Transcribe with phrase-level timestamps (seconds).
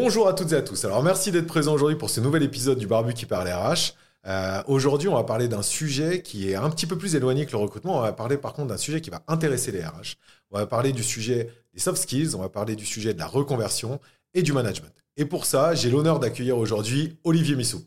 [0.00, 0.84] Bonjour à toutes et à tous.
[0.84, 3.94] Alors merci d'être présents aujourd'hui pour ce nouvel épisode du Barbu qui parle RH.
[4.28, 7.50] Euh, aujourd'hui, on va parler d'un sujet qui est un petit peu plus éloigné que
[7.50, 7.98] le recrutement.
[7.98, 10.14] On va parler par contre d'un sujet qui va intéresser les RH.
[10.52, 13.26] On va parler du sujet des soft skills, on va parler du sujet de la
[13.26, 13.98] reconversion
[14.34, 14.94] et du management.
[15.16, 17.82] Et pour ça, j'ai l'honneur d'accueillir aujourd'hui Olivier Missou.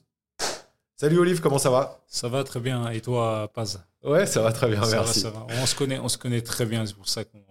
[0.98, 2.02] Salut Olive, comment ça va?
[2.08, 2.90] Ça va très bien.
[2.90, 3.86] Et toi, Paz?
[4.04, 5.26] Ouais, ça va très bien, merci.
[5.48, 6.86] On se connaît, on se connaît très bien.
[6.86, 7.51] C'est pour ça qu'on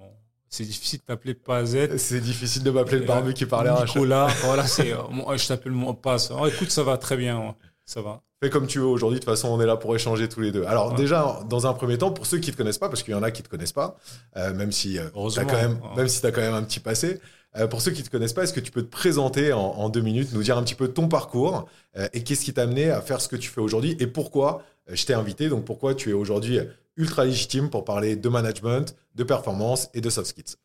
[0.50, 1.96] c'est difficile de t'appeler Pazette.
[1.98, 5.72] C'est difficile de m'appeler le barbu qui parlait à Nicolas, voilà, c'est, euh, je t'appelle
[5.72, 6.32] mon Paz.
[6.36, 7.54] Oh, écoute, ça va très bien,
[7.86, 8.20] ça va.
[8.42, 9.20] Fais comme tu veux aujourd'hui.
[9.20, 10.64] De toute façon, on est là pour échanger tous les deux.
[10.64, 13.16] Alors déjà, dans un premier temps, pour ceux qui te connaissent pas, parce qu'il y
[13.16, 13.98] en a qui te connaissent pas,
[14.36, 17.20] euh, même si euh, as quand même, même si t'as quand même un petit passé.
[17.56, 19.88] Euh, pour ceux qui te connaissent pas, est-ce que tu peux te présenter en, en,
[19.90, 21.68] deux minutes, nous dire un petit peu ton parcours
[22.12, 25.04] et qu'est-ce qui t'a amené à faire ce que tu fais aujourd'hui et pourquoi je
[25.04, 25.48] t'ai invité.
[25.48, 26.60] Donc pourquoi tu es aujourd'hui
[26.96, 30.56] ultra légitime pour parler de management, de performance et de soft skills.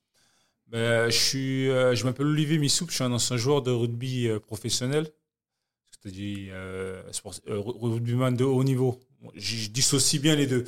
[0.68, 4.28] Ben, je suis, euh, je m'appelle Olivier Missoup, je suis un ancien joueur de rugby
[4.28, 5.08] euh, professionnel,
[5.92, 7.02] c'est-à-dire euh,
[7.48, 9.00] rugbyman de haut niveau.
[9.36, 10.66] Je, dissocie bien les deux.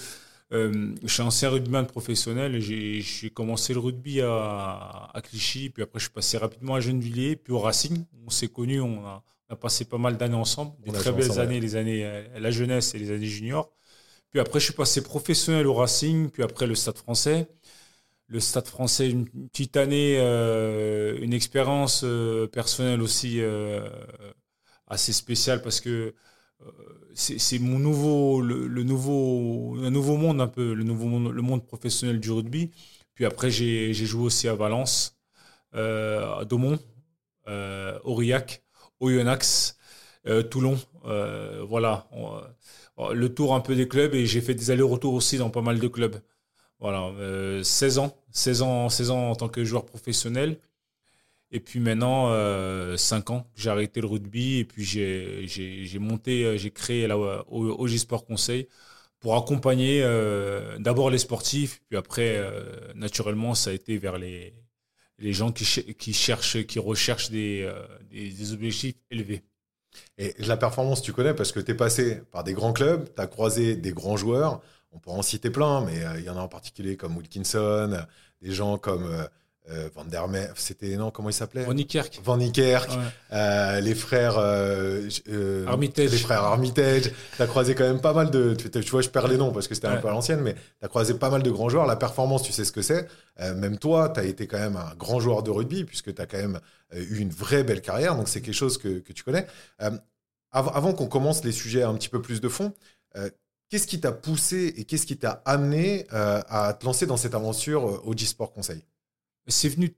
[0.52, 6.00] je suis ancien rugbyman professionnel et j'ai commencé le rugby à, à, Clichy, puis après
[6.00, 8.06] je suis passé rapidement à Gennevilliers, puis au Racing.
[8.26, 11.40] On s'est connus, on a, on a, passé pas mal d'années ensemble, des très belles
[11.40, 13.72] années, les années la jeunesse et les années juniors.
[14.32, 17.48] Puis après je suis passé professionnel au Racing, puis après le Stade français
[18.28, 23.88] le Stade français, une petite année, euh, une expérience euh, personnelle aussi euh,
[24.88, 26.14] assez spéciale parce que
[27.14, 31.66] c'est mon nouveau, le, nouveau, un nouveau monde un peu, le nouveau monde, le monde
[31.66, 32.72] professionnel du rugby.
[33.14, 35.18] Puis après, j'ai joué aussi à Valence,
[35.74, 36.80] à Daumont,
[37.46, 38.64] Aurillac,
[39.00, 39.78] Oyonnax,
[40.50, 40.80] Toulon.
[41.68, 42.08] voilà,
[42.98, 45.80] le tour un peu des clubs et j'ai fait des allers-retours aussi dans pas mal
[45.80, 46.20] de clubs.
[46.80, 47.12] Voilà,
[47.64, 50.60] 16 euh, ans, 16 ans, 16 ans en tant que joueur professionnel.
[51.52, 56.58] Et puis maintenant, euh, 5 ans, j'ai arrêté le rugby et puis j'ai monté, euh,
[56.58, 58.68] j'ai créé la OG Sport Conseil
[59.20, 62.40] pour accompagner euh, d'abord les sportifs, puis après,
[62.96, 64.54] naturellement, ça a été vers les,
[65.20, 65.66] gens qui,
[66.14, 67.72] cherchent, qui recherchent des,
[68.12, 69.44] des, objectifs élevés.
[70.18, 73.22] Et la performance, tu connais parce que tu es passé par des grands clubs, tu
[73.22, 74.62] as croisé des grands joueurs.
[74.92, 78.06] On peut en citer plein, mais euh, il y en a en particulier comme Wilkinson,
[78.42, 79.08] des gens comme
[79.70, 82.20] euh, euh, Van der c'était non comment il s'appelait Van Niekerk.
[82.24, 82.90] Van Niekerk,
[83.82, 84.38] les frères
[85.68, 86.12] Armitage.
[86.12, 87.12] les frères Armitage.
[87.38, 89.76] T'as croisé quand même pas mal de, tu, vois, je perds les noms parce que
[89.76, 91.86] c'était un peu à l'ancienne, mais t'as croisé pas mal de grands joueurs.
[91.86, 93.08] La performance, tu sais ce que c'est.
[93.40, 96.60] même toi, t'as été quand même un grand joueur de rugby puisque t'as quand même
[96.94, 99.48] eu une vraie belle carrière, donc c'est quelque chose que, que tu connais.
[100.52, 102.74] avant qu'on commence les sujets un petit peu plus de fond,
[103.70, 107.36] Qu'est-ce qui t'a poussé et qu'est-ce qui t'a amené euh, à te lancer dans cette
[107.36, 108.82] aventure euh, au G-Sport Conseil?
[109.48, 109.96] C'est venu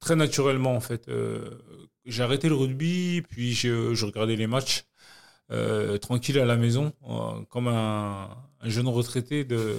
[0.00, 1.08] très naturellement en fait.
[1.08, 1.50] Euh,
[2.04, 4.84] j'ai arrêté le rugby, puis je, regardais les matchs
[6.00, 6.92] tranquille à la maison,
[7.50, 8.28] comme un,
[8.64, 9.78] jeune retraité de,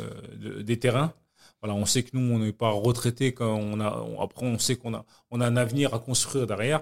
[0.61, 1.13] des terrains.
[1.61, 4.05] Voilà, on sait que nous, on n'est pas retraité quand on a.
[4.21, 6.81] après, on sait qu'on a, on a un avenir à construire derrière.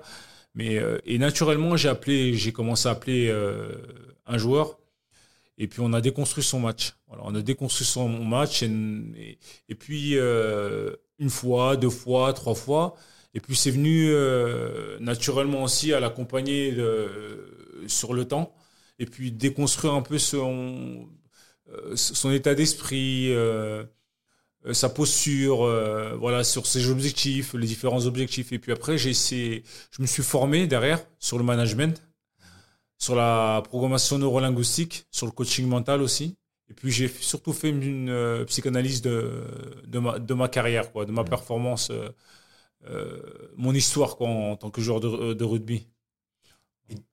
[0.55, 3.31] Mais et naturellement, j'ai appelé, j'ai commencé à appeler
[4.25, 4.79] un joueur
[5.59, 6.95] et puis on a déconstruit son match.
[7.07, 12.55] Voilà, on a déconstruit son match et, et, puis euh, une fois, deux fois, trois
[12.55, 12.95] fois.
[13.33, 16.75] Et puis c'est venu euh, naturellement aussi à l'accompagner
[17.87, 18.53] sur le temps.
[18.99, 21.07] Et puis déconstruire un peu son,
[21.69, 23.33] euh, son état d'esprit,
[24.73, 25.57] sa posture,
[26.17, 28.51] voilà, sur ses objectifs, les différents objectifs.
[28.51, 32.01] Et puis après, j'ai essayé, je me suis formé derrière sur le management
[32.99, 36.35] sur la programmation neurolinguistique, sur le coaching mental aussi.
[36.69, 39.43] Et puis j'ai surtout fait une euh, psychanalyse de,
[39.87, 42.09] de, ma, de ma carrière, quoi, de ma performance, euh,
[42.87, 43.21] euh,
[43.57, 45.87] mon histoire quoi, en, tant que joueur de, de rugby.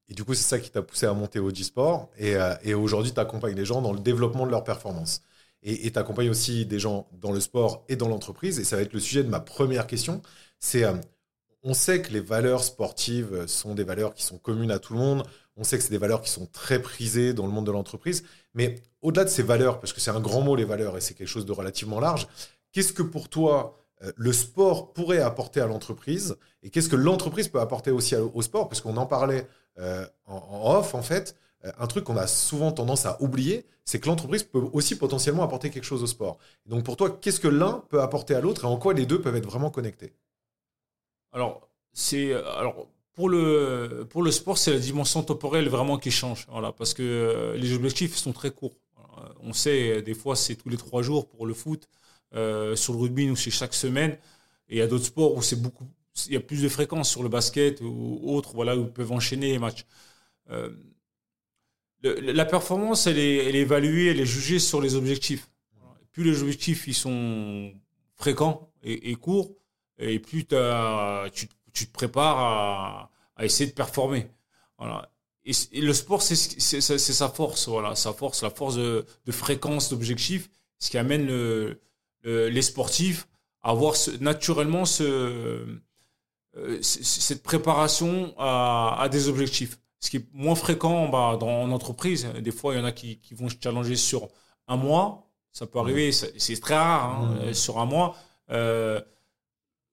[0.09, 2.11] Et, du coup, c'est ça qui t'a poussé à monter au G-Sport.
[2.19, 5.23] Et, et aujourd'hui, tu accompagnes les gens dans le développement de leur performance.
[5.63, 8.61] Et tu accompagnes aussi des gens dans le sport et dans l'entreprise.
[8.61, 10.23] Et ça va être le sujet de ma première question.
[10.61, 10.85] C'est,
[11.65, 15.01] on sait que les valeurs sportives sont des valeurs qui sont communes à tout le
[15.01, 15.27] monde.
[15.57, 18.25] On sait que c'est des valeurs qui sont très prisées dans le monde de l'entreprise.
[18.55, 18.77] Mais
[19.07, 21.29] au-delà de ces valeurs, parce que c'est un grand mot les valeurs et c'est quelque
[21.29, 22.27] chose de relativement large,
[22.73, 27.47] qu'est-ce que pour toi euh, le sport pourrait apporter à l'entreprise et qu'est-ce que l'entreprise
[27.47, 28.69] peut apporter aussi au sport?
[28.69, 29.47] Parce qu'on en parlait
[30.27, 31.37] en, off, en fait,
[31.79, 35.71] un truc qu'on a souvent tendance à oublier, c'est que l'entreprise peut aussi potentiellement apporter
[35.71, 36.39] quelque chose au sport.
[36.65, 39.21] Donc pour toi, qu'est-ce que l'un peut apporter à l'autre et en quoi les deux
[39.21, 40.15] peuvent être vraiment connectés?
[41.33, 46.47] Alors, c'est alors pour le pour le sport, c'est la dimension temporelle vraiment qui change.
[46.51, 48.75] Voilà, parce que les objectifs sont très courts.
[49.47, 51.89] On sait des fois c'est tous les trois jours pour le foot.
[52.33, 54.19] sur le rugby, nous c'est chaque semaine.
[54.69, 55.87] Et il y a d'autres sports où c'est beaucoup,
[56.27, 59.13] il y a plus de fréquence sur le basket ou autre, voilà, où ils peuvent
[59.13, 59.85] enchaîner les matchs.
[60.51, 60.71] Euh,
[62.03, 65.49] la performance, elle est, elle est, évaluée, elle est jugée sur les objectifs.
[66.13, 67.73] Plus les objectifs ils sont
[68.15, 69.55] fréquents et, courts,
[69.99, 74.29] et plus tu, te prépares à, à, essayer de performer.
[75.47, 76.35] Et, le sport, c'est
[76.99, 81.81] sa force, voilà, sa force, la force de, de fréquence d'objectifs, ce qui amène le,
[82.25, 83.29] les sportifs
[83.67, 85.67] avoir naturellement ce,
[86.57, 89.79] euh, cette préparation à, des objectifs.
[89.99, 92.27] Ce qui est moins fréquent bah, dans, en entreprise.
[92.41, 94.29] Des fois, il y en a qui, vont se challenger sur
[94.69, 95.29] un mois.
[95.53, 98.15] Ça peut arriver, c'est très rare, hein, euh, sur un mois,
[98.51, 99.01] euh,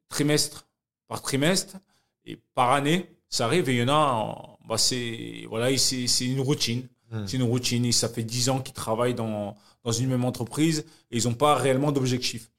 [0.10, 0.68] trimestre
[1.08, 1.78] par trimestre
[2.26, 3.10] et par année.
[3.34, 6.88] Ça arrive et il y en a, bah, c'est voilà, c'est une routine.
[7.28, 7.86] C'est une routine.
[7.86, 11.36] Et ça fait dix ans qu'ils travaillent dans, dans une même entreprise et ils n'ont
[11.36, 12.50] pas réellement d'objectifs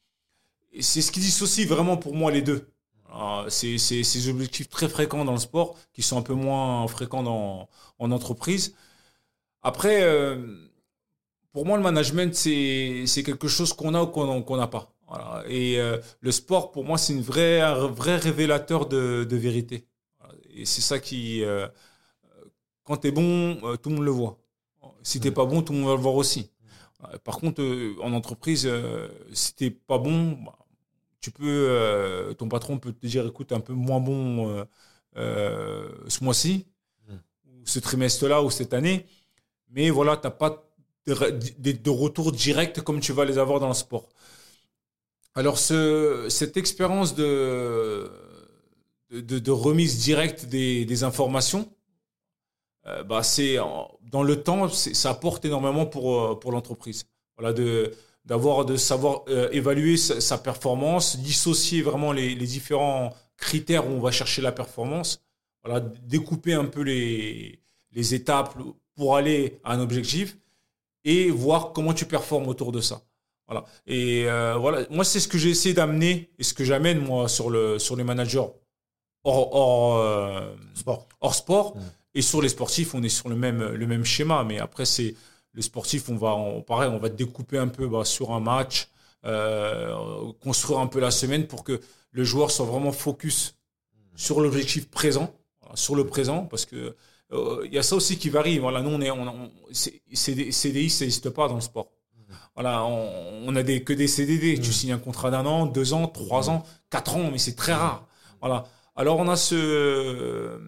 [0.80, 2.68] c'est ce qui dissocie vraiment pour moi les deux.
[3.48, 7.68] C'est ces objectifs très fréquents dans le sport qui sont un peu moins fréquents dans,
[7.98, 8.74] en entreprise.
[9.62, 10.68] Après, euh,
[11.52, 14.92] pour moi, le management, c'est quelque chose qu'on a ou qu'on n'a pas.
[15.48, 19.86] Et euh, le sport, pour moi, c'est un vrai révélateur de, de vérité.
[20.54, 21.68] Et c'est ça qui, euh,
[22.84, 24.38] quand tu es bon, tout le monde le voit.
[25.02, 26.50] Si tu n'es pas bon, tout le monde va le voir aussi.
[27.24, 27.62] Par contre,
[28.02, 28.68] en entreprise,
[29.32, 30.64] si tu n'es pas bon, bah,
[31.24, 34.64] tu peux, euh, ton patron peut te dire, écoute, un peu moins bon euh,
[35.16, 36.66] euh, ce mois-ci,
[37.08, 39.06] ou ce trimestre-là, ou cette année,
[39.70, 40.68] mais voilà, tu n'as pas
[41.06, 44.10] de, retour direct comme tu vas les avoir dans le sport.
[45.34, 48.10] Alors, ce, cette expérience de,
[49.20, 51.69] de, remise directe des, informations,
[53.06, 53.56] bah, c'est
[54.11, 57.05] dans le temps, ça apporte énormément pour, pour l'entreprise.
[57.37, 57.93] Voilà, de,
[58.25, 64.11] d'avoir de savoir euh, évaluer sa, performance, dissocier vraiment les, différents critères où on va
[64.11, 65.22] chercher la performance,
[65.62, 67.60] voilà, découper un peu les,
[67.93, 68.56] les étapes
[68.94, 70.38] pour aller à un objectif
[71.05, 73.02] et voir comment tu performes autour de ça.
[73.46, 73.67] Voilà.
[73.87, 77.28] Et euh, voilà, moi c'est ce que j'ai essayé d'amener et ce que j'amène moi
[77.28, 78.46] sur le sur les managers
[79.24, 81.08] hors, hors euh, sport.
[81.20, 81.76] Hors sport.
[81.76, 81.80] Mmh.
[82.16, 85.14] Et sur les sportifs, on est sur le même le même schéma, mais après c'est
[85.54, 88.88] les sportifs, on va, on, pareil, on va découper un peu bah, sur un match,
[89.24, 91.80] euh, construire un peu la semaine pour que
[92.10, 93.56] le joueur soit vraiment focus
[94.16, 95.32] sur l'objectif présent,
[95.74, 96.94] sur le présent, parce que
[97.32, 98.58] euh, il y a ça aussi qui varie.
[98.58, 100.52] Voilà, nous on est, on, CDI,
[100.90, 101.90] ça n'existe pas dans le sport.
[102.54, 104.60] Voilà, on, a des, que des CDD.
[104.60, 107.74] Tu signes un contrat d'un an, deux ans, trois ans, quatre ans, mais c'est très
[107.74, 108.06] rare.
[108.40, 108.64] Voilà.
[108.96, 110.58] Alors on a ce,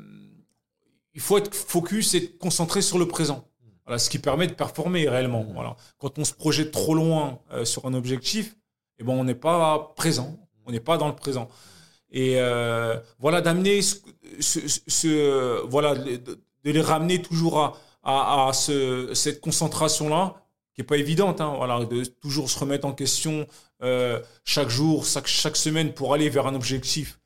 [1.14, 3.48] il faut être focus et concentré sur le présent.
[3.86, 5.44] Voilà, ce qui permet de performer réellement.
[5.44, 5.52] Mmh.
[5.54, 5.76] Voilà.
[5.98, 8.56] Quand on se projette trop loin euh, sur un objectif,
[8.98, 11.48] eh ben, on n'est pas présent, on n'est pas dans le présent.
[12.10, 13.98] Et euh, voilà, d'amener ce,
[14.40, 20.34] ce, voilà, de, les ramener toujours à, à, à ce, cette concentration-là,
[20.74, 21.40] qui est pas évidente.
[21.40, 23.46] Hein, voilà, de toujours se remettre en question
[23.82, 27.20] euh, chaque jour, chaque, chaque semaine pour aller vers un objectif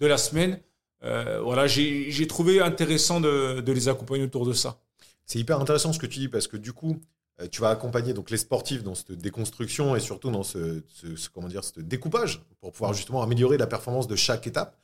[0.00, 0.60] de la semaine.
[1.04, 4.80] Euh, voilà, j'ai trouvé intéressant de, les accompagner autour de ça.
[5.26, 6.98] C'est hyper intéressant ce que tu dis parce que du coup,
[7.40, 10.82] euh, tu vas accompagner donc les sportifs dans cette déconstruction et surtout dans ce,
[11.34, 14.76] comment dire ce découpage pour pouvoir justement améliorer la performance de chaque étape.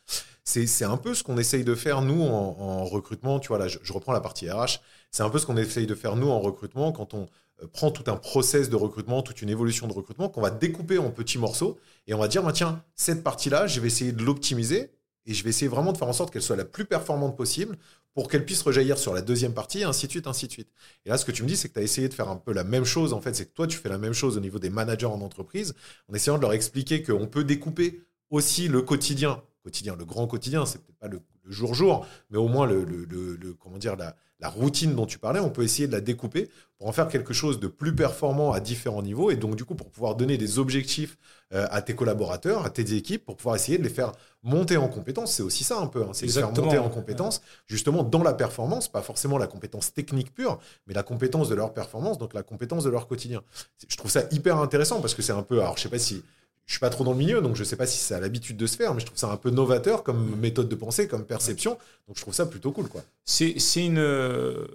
[0.44, 3.40] C'est un peu ce qu'on essaye de faire nous en, recrutement.
[3.40, 4.80] Tu vois là, je, reprends la partie RH.
[5.10, 7.26] C'est un peu ce qu'on essaye de faire nous en recrutement quand on
[7.62, 10.98] euh, prend tout un process de recrutement, toute une évolution de recrutement qu'on va découper
[10.98, 14.12] en petits morceaux et on va dire bah, tiens cette partie là, je vais essayer
[14.12, 14.90] de l'optimiser
[15.26, 17.76] et je vais essayer vraiment de faire en sorte qu'elle soit la plus performante possible
[18.14, 20.68] pour qu'elle puisse rejaillir sur la deuxième partie, et ainsi de suite, ainsi de suite.
[21.04, 22.36] Et là, ce que tu me dis, c'est que tu as essayé de faire un
[22.36, 23.12] peu la même chose.
[23.12, 25.20] En fait, c'est que toi, tu fais la même chose au niveau des managers en
[25.20, 25.74] entreprise,
[26.08, 29.42] en essayant de leur expliquer qu'on peut découper aussi le quotidien.
[29.62, 33.54] Quotidien, le grand quotidien, c'est peut-être pas le jour jour, mais au moins le, le
[33.54, 36.88] comment dire, la, la routine dont tu parlais, on peut essayer de la découper pour
[36.88, 39.90] en faire quelque chose de plus performant à différents niveaux et donc du coup pour
[39.90, 41.16] pouvoir donner des objectifs
[41.52, 44.88] euh, à tes collaborateurs, à tes équipes, pour pouvoir essayer de les faire monter en
[44.88, 45.32] compétence.
[45.32, 46.10] C'est aussi ça un peu, hein.
[46.12, 50.34] c'est les faire monter en compétence justement dans la performance, pas forcément la compétence technique
[50.34, 53.42] pure, mais la compétence de leur performance, donc la compétence de leur quotidien.
[53.88, 56.22] Je trouve ça hyper intéressant parce que c'est un peu, alors je sais pas si
[56.66, 58.56] je suis pas trop dans le milieu, donc je sais pas si c'est à l'habitude
[58.56, 60.36] de se faire, mais je trouve ça un peu novateur comme Mm.
[60.40, 61.72] méthode de pensée, comme perception.
[62.08, 63.02] Donc je trouve ça plutôt cool, quoi.
[63.24, 64.66] C'est une, euh,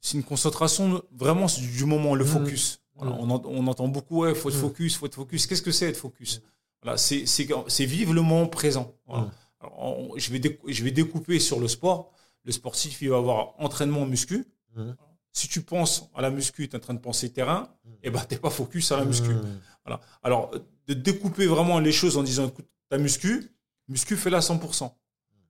[0.00, 2.30] c'est une concentration vraiment du moment, le Mhm.
[2.30, 2.80] focus.
[2.96, 3.20] Voilà, Mhm.
[3.20, 5.46] on, ent- on entend beaucoup, ouais, faut être focus, faut être focus.
[5.46, 6.42] Qu'est-ce que c'est être focus?
[6.82, 8.92] Voilà, C'est vivre le moment présent.
[9.06, 9.30] Voilà.
[9.60, 12.10] Alors, on- je, vais je vais découper sur le sport.
[12.44, 14.44] Le sportif, il va avoir entraînement muscu.
[15.32, 17.68] Si tu penses à la muscu, tu es en train de penser terrain,
[18.02, 19.30] et ben, tu n'es pas focus à la muscu.
[19.86, 20.00] Voilà.
[20.22, 20.50] Alors,
[20.88, 23.50] de découper vraiment les choses en disant, écoute, ta muscu,
[23.88, 24.90] muscu, fais-la à 100%.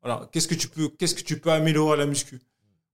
[0.03, 0.29] Voilà.
[0.33, 2.41] Qu'est-ce que tu peux, qu'est-ce que tu peux améliorer à la muscu?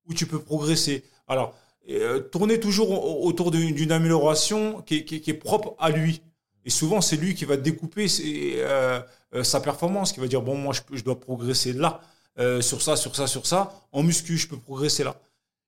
[0.07, 1.05] Où tu peux progresser?
[1.27, 1.55] Alors,
[1.91, 6.23] euh, tourner toujours au- autour d'une amélioration qui est, propre à lui.
[6.65, 9.01] Et souvent, c'est lui qui va découper euh,
[9.35, 12.03] euh, sa performance, qui va dire, bon, moi, je, dois progresser là,
[12.39, 13.73] euh, sur ça, sur ça, sur ça.
[13.93, 15.19] En muscu, je peux progresser là.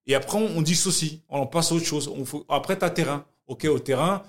[0.05, 2.11] Et après, on, on dissocie, on passe à autre chose.
[2.49, 3.25] Après, tu as terrain.
[3.47, 4.23] OK, au terrain,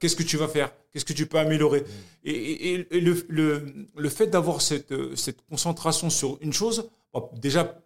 [0.00, 0.72] qu'est-ce que tu vas faire?
[0.94, 1.82] Qu'est-ce que tu peux améliorer
[2.22, 6.88] Et, et- et le, le- le fait d'avoir cette, euh, cette concentration sur une chose,
[7.12, 7.80] bon, déjà,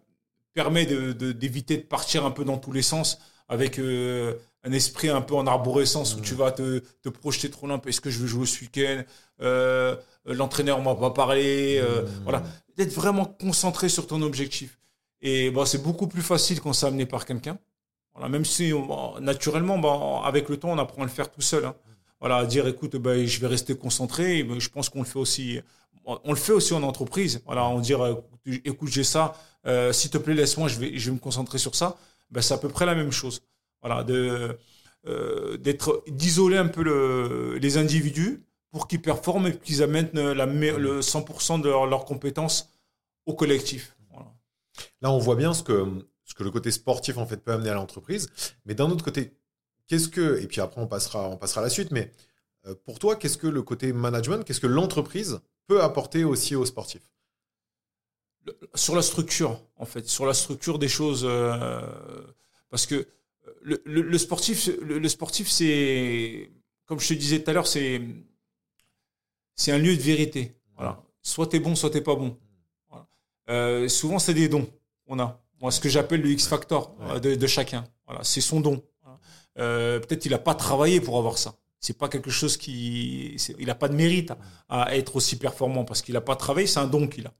[0.53, 4.71] permet de- de- d'éviter de, partir un peu dans tous les sens avec euh, un
[4.73, 7.81] esprit un peu en arborescence où tu vas te, te projeter trop loin.
[7.87, 9.03] Est-ce que je veux jouer ce week-end?
[9.41, 11.79] Euh, L'entraîneur m'a pas parlé.
[11.81, 12.43] euh, Voilà,
[12.75, 14.77] d'être vraiment concentré sur ton objectif.
[15.21, 17.57] Et bon, c'est beaucoup plus facile quand c'est amené par quelqu'un.
[18.13, 21.65] Voilà, même si on- naturellement, avec le temps, on apprend à le faire tout seul.
[21.65, 21.73] hein.
[22.19, 24.45] Voilà, dire écoute, ben, je vais rester concentré.
[24.59, 25.59] Je pense qu'on le fait aussi.
[26.05, 27.41] On le fait aussi en entreprise.
[27.45, 28.15] Voilà, on euh,
[28.65, 29.35] écoute, j'ai ça.
[29.67, 30.67] euh, S'il te plaît, laisse-moi.
[30.67, 31.97] Je vais, je vais me concentrer sur ça.
[32.31, 33.41] Ben, c'est à peu près la même chose.
[33.81, 34.57] Voilà, de
[35.07, 41.01] euh, d'être d'isoler un peu le- les individus pour qu'ils performent et qu'ils amènent le
[41.01, 42.69] 100% de leurs leurs compétences
[43.25, 43.95] au collectif.
[45.01, 45.85] Là, on voit bien ce que,
[46.25, 48.29] ce que le côté sportif en fait peut amener à l'entreprise.
[48.65, 49.33] Mais d'un autre côté,
[49.89, 51.91] qu'est-ce que et puis après on passera on passera à la suite.
[51.91, 52.11] Mais
[52.65, 56.65] euh, pour toi, qu'est-ce que le côté management, qu'est-ce que l'entreprise peut apporter aussi aux
[56.65, 57.11] sportifs
[58.73, 61.81] sur la structure, en fait, sur la structure des choses, euh,
[62.69, 63.07] parce que
[63.61, 66.49] le, le- le sportif, le, le sportif, c'est,
[66.85, 68.01] comme je te disais tout à l'heure, c'est,
[69.55, 70.55] c'est un lieu de vérité.
[70.75, 70.99] Voilà.
[71.21, 72.37] Soit t'es bon, soit t'es pas bon.
[72.89, 73.07] Voilà.
[73.49, 74.67] Euh, souvent, c'est des dons
[75.05, 75.39] qu'on a.
[75.61, 77.05] Moi, ce que j'appelle le X factor Ouais.
[77.11, 77.87] euh, de, de chacun.
[78.07, 78.81] Voilà, c'est son don.
[79.59, 81.55] Euh, peut-être il n'a pas travaillé pour avoir ça.
[81.79, 84.31] C'est pas quelque chose qui, il n'a pas de mérite
[84.67, 86.67] à, à être aussi performant parce qu'il n'a pas travaillé.
[86.67, 87.33] C'est un don qu'il a.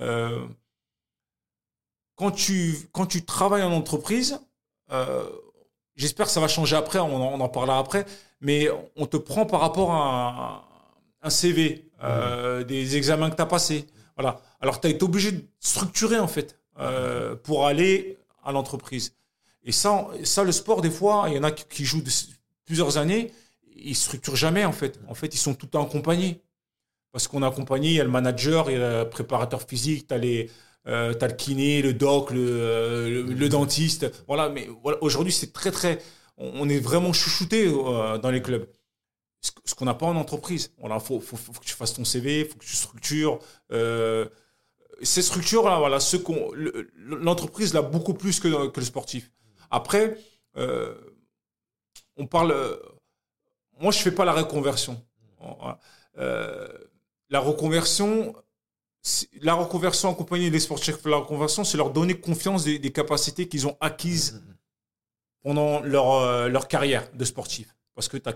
[0.00, 0.46] Euh,
[2.16, 4.40] quand tu quand tu travailles en entreprise,
[4.90, 5.28] euh,
[5.96, 6.98] j'espère que ça va changer après.
[6.98, 8.06] On en, on en parlera après.
[8.40, 10.62] Mais on te prend par rapport à
[11.22, 13.86] un, un CV, euh, des examens que tu as passés.
[14.16, 14.40] Voilà.
[14.60, 16.58] Alors, tu as été obligé de structurer, en fait,
[17.42, 19.14] pour aller à l'entreprise.
[19.64, 22.10] Et ça, ça, le sport, des fois, il y en a qui, jouent de-
[22.64, 23.32] plusieurs années,
[23.76, 24.98] ils structurent jamais, en fait.
[25.08, 26.42] En fait, ils sont tout le temps accompagnés.
[27.12, 30.06] Parce qu'on est accompagné, il y a le manager, il y a le préparateur physique,
[30.08, 30.18] tu as,
[30.86, 34.06] euh, t'as le kiné, le doc, le, euh, le, dentiste.
[34.26, 34.68] Voilà, mais
[35.00, 35.98] aujourd'hui, c'est très, très.
[36.36, 38.68] On, est vraiment chouchouté euh, dans les clubs.
[39.40, 40.72] Ce, qu'on n'a pas en entreprise.
[40.78, 43.38] Voilà, faut, faut, que tu fasses ton CV, faut que tu structures.
[43.72, 44.26] Euh,
[45.02, 45.98] ces structures-là, voilà,
[46.96, 49.30] l'entreprise l'a beaucoup plus que le sportif.
[49.70, 50.16] Après,
[50.56, 50.94] euh,
[52.16, 52.52] on parle.
[53.80, 55.00] Moi, je fais pas la reconversion.
[56.18, 56.68] Euh,
[57.30, 58.34] la reconversion,
[59.40, 63.66] la reconversion accompagnée des sportifs, la reconversion, c'est leur donner confiance des, des capacités qu'ils
[63.66, 64.42] ont acquises
[65.42, 67.74] pendant leur, euh, leur carrière de sportif.
[67.94, 68.28] Parce que tu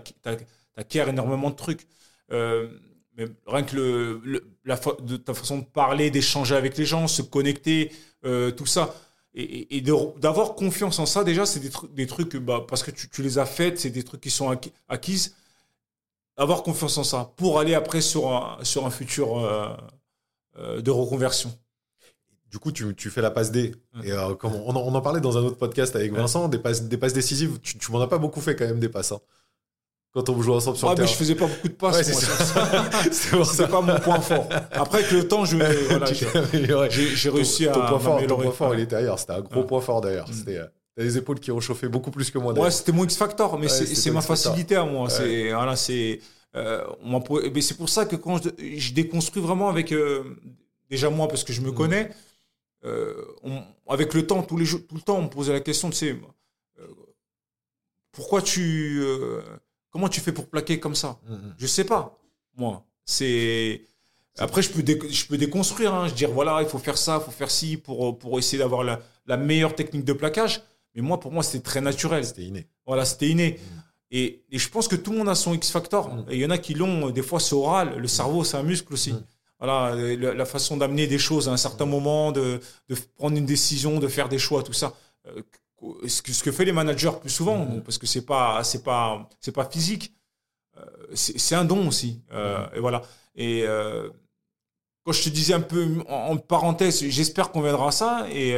[0.75, 1.87] acquiers énormément de trucs.
[2.31, 2.67] Euh,
[3.15, 7.07] mais rien que le, le- la de ta façon de parler, d'échanger avec les gens,
[7.07, 7.91] se connecter,
[8.25, 8.95] euh, tout ça.
[9.35, 13.09] Et, d'avoir confiance en ça, déjà, c'est des, trucs- des trucs, bah, parce que tu,
[13.09, 15.35] tu les as faites, c'est des trucs qui sont acquis- acquises.
[16.35, 19.69] Avoir confiance en ça pour aller après sur un, sur un futur euh,
[20.57, 21.55] euh, de reconversion.
[22.49, 23.73] Du coup, tu, tu fais la passe D.
[24.03, 26.11] Et euh, comme on, en, on en parlait dans un autre podcast avec.
[26.21, 28.79] Vincent, des passes, des passes décisives, tu, tu m'en as pas beaucoup fait quand même
[28.79, 29.11] des passes.
[29.11, 29.19] hein.
[30.13, 31.11] Quand on joue ensemble sur Ah, le mais terrain.
[31.11, 32.07] je faisais pas beaucoup de passes.
[32.07, 34.47] Ouais, c'est pas mon point fort.
[34.71, 35.57] Après, avec le temps, je,
[35.89, 39.17] voilà, j'ai- Ton- réussi ton, à point fort, ton point fort, il était ailleurs.
[39.17, 39.65] C'était un gros Ouais.
[39.67, 40.29] point fort d'ailleurs.
[40.29, 40.33] Mm.
[40.33, 40.65] C'était euh,
[40.95, 42.53] t'as les épaules qui ont chauffé beaucoup plus que moi.
[42.53, 45.05] Ouais, c'était mon X Factor, mais Ouais, c'est ton ma facilité à moi.
[45.05, 45.09] Ouais.
[45.09, 46.19] C'est voilà, c'est
[46.55, 46.83] euh,
[47.51, 50.23] mais c'est pour ça que quand je, je déconstruis vraiment avec euh,
[50.91, 51.73] déjà moi parce que je me Mm.
[51.73, 52.11] connais,
[52.85, 55.59] euh, on- avec le temps, tous les jours, tout le temps, on me posait la
[55.61, 56.15] question, tu sais,
[58.11, 59.01] pourquoi tu,
[59.93, 61.55] comment tu fais pour plaquer comme ça Mm, mm.
[61.57, 62.19] Je sais pas,
[62.57, 62.83] moi.
[63.05, 63.81] C'est
[64.39, 67.19] après je peux dé- je peux déconstruire, hein, je dire voilà il faut faire ça,
[67.21, 70.61] il faut faire ci pour pour essayer d'avoir la, la meilleure technique de plaquage.
[70.95, 72.25] Mais moi pour moi c'était très naturel.
[72.25, 72.67] C'était inné.
[72.85, 73.59] Voilà, c'était inné.
[74.11, 76.13] Et, je pense que tout le monde a son X factor.
[76.13, 76.25] Mm.
[76.29, 77.97] Et il y en a qui l'ont, des fois c'est oral.
[77.97, 79.13] Le cerveau, c'est un muscle aussi.
[79.13, 79.23] Mm.
[79.59, 82.59] Voilà, la, façon d'amener des choses à un certain moment, de,
[82.89, 84.93] de, prendre une décision, de faire des choix, tout ça.
[85.83, 88.83] Euh, ce, que, ce que fait les managers plus souvent, parce que c'est pas, c'est
[88.83, 90.13] pas, c'est pas physique.
[90.77, 92.21] Euh, c'est un don aussi.
[92.31, 93.01] Euh, et voilà.
[93.35, 93.65] Et
[95.05, 98.27] quand je te disais un peu en, parenthèse, j'espère qu'on viendra à ça.
[98.31, 98.55] Et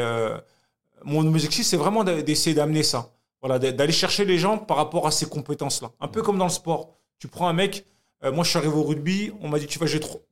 [1.03, 3.11] mon objectif, c'est vraiment d'essayer d'amener ça.
[3.41, 5.91] Voilà, d'aller chercher les gens par rapport à ces compétences-là.
[5.99, 6.95] Un peu comme dans le sport.
[7.19, 7.85] Tu prends un mec,
[8.23, 10.25] euh, moi je suis arrivé au rugby, on m'a dit tu vas jouer trop.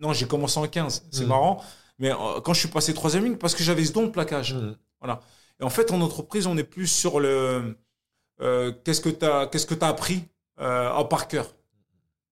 [0.00, 1.62] Non, j'ai commencé en 15, c'est marrant.
[1.98, 4.54] Mais euh, quand je suis passé troisième ligne, parce que j'avais ce don de plaquage.
[4.54, 4.76] Mm.
[5.00, 5.20] Voilà.
[5.60, 7.76] Et en fait, en entreprise, on est plus sur le
[8.40, 10.24] euh, qu'est-ce que tu as, qu'est-ce que as appris
[10.58, 11.54] en par cœur.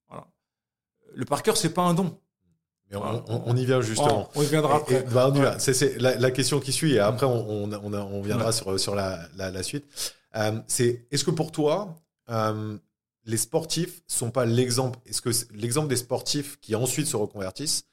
[0.09, 0.27] Voilà.
[1.15, 2.19] Le par cœur, c'est pas un don.
[2.91, 4.31] Mais on, y vient justement.
[4.35, 5.03] on y viendra après.
[5.03, 9.63] Bah, c'est la, question qui suit et après on, on viendra sur, sur la, la
[9.63, 9.85] suite.
[10.37, 11.97] Euh, c'est est-ce que pour toi,
[12.31, 12.77] euh,
[13.25, 17.85] les sportifs sont pas l'exemple Est-ce que l'exemple des sportifs qui ensuite se reconvertissent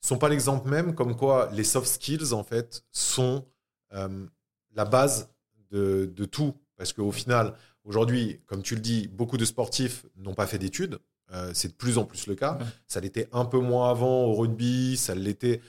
[0.00, 3.46] sont pas l'exemple même comme quoi les soft skills en fait sont
[3.94, 4.26] euh,
[4.74, 5.30] la base
[5.70, 7.54] de, de tout Parce qu'au final,
[7.84, 10.98] aujourd'hui, comme tu le dis, beaucoup de sportifs n'ont pas fait d'études.
[11.52, 12.58] c'est de plus en plus le cas.
[12.86, 15.60] Ça l'était un peu moins avant au rugby, ça l'était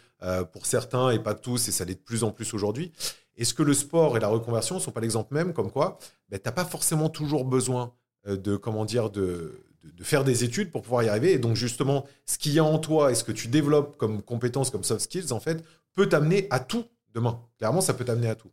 [0.52, 2.92] pour certains et pas tous, et ça l'est de plus en plus aujourd'hui.
[3.38, 5.98] Est-ce que le sport et la reconversion ne sont pas l'exemple même comme quoi
[6.30, 7.94] ben, tu n'as pas forcément toujours besoin
[8.28, 11.34] euh, de, comment dire, de, de, faire des études pour pouvoir y arriver?
[11.34, 14.22] Et donc, justement, ce qu'il y a en toi et ce que tu développes comme
[14.22, 17.42] compétences, comme soft skills, en fait, peut t'amener à tout demain.
[17.58, 18.52] Clairement, ça peut t'amener à tout.